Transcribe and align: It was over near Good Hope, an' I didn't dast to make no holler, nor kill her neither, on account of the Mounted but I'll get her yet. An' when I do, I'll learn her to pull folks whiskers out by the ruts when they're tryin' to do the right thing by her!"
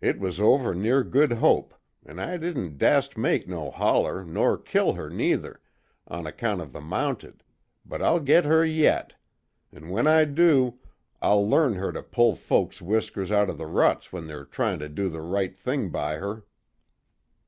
It 0.00 0.20
was 0.20 0.38
over 0.38 0.72
near 0.72 1.02
Good 1.02 1.32
Hope, 1.32 1.74
an' 2.06 2.20
I 2.20 2.36
didn't 2.36 2.78
dast 2.78 3.14
to 3.14 3.18
make 3.18 3.48
no 3.48 3.72
holler, 3.72 4.24
nor 4.24 4.56
kill 4.56 4.92
her 4.92 5.10
neither, 5.10 5.60
on 6.06 6.28
account 6.28 6.60
of 6.60 6.72
the 6.72 6.80
Mounted 6.80 7.42
but 7.84 8.00
I'll 8.00 8.20
get 8.20 8.44
her 8.44 8.64
yet. 8.64 9.16
An' 9.72 9.88
when 9.88 10.06
I 10.06 10.26
do, 10.26 10.78
I'll 11.20 11.44
learn 11.44 11.74
her 11.74 11.90
to 11.90 12.04
pull 12.04 12.36
folks 12.36 12.80
whiskers 12.80 13.32
out 13.32 13.48
by 13.48 13.54
the 13.54 13.66
ruts 13.66 14.12
when 14.12 14.28
they're 14.28 14.44
tryin' 14.44 14.78
to 14.78 14.88
do 14.88 15.08
the 15.08 15.22
right 15.22 15.58
thing 15.58 15.90
by 15.90 16.18
her!" 16.18 16.44